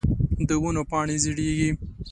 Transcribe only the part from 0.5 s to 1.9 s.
ونو پاڼی زیړیږې